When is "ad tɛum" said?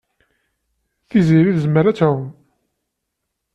1.87-2.25